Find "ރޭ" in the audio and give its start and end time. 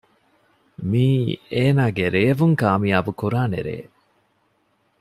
3.67-3.77